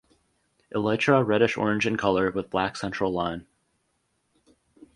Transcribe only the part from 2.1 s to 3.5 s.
with black central line.